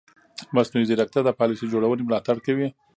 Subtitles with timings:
[0.55, 2.67] مصنوعي ځیرکتیا د پالیسي جوړونې ملاتړ کوي.